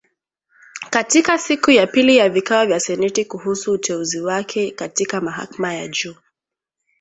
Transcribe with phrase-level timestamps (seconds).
[0.89, 6.15] Katika siku ya pili ya vikao vya seneti kuhusu uteuzi wake katika mahakama ya juu.